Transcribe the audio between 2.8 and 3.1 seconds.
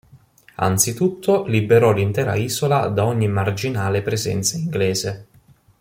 da